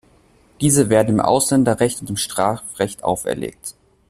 Diese 0.61 0.89
werden 0.89 1.09
im 1.09 1.19
Ausländerrecht 1.19 2.01
und 2.01 2.09
im 2.09 2.17
Strafrecht 2.17 3.03
auferlegt. 3.03 3.75